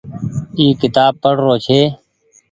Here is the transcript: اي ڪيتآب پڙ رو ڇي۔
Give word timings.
اي 0.57 0.65
ڪيتآب 0.79 1.13
پڙ 1.21 1.35
رو 1.43 1.53
ڇي۔ 1.65 1.79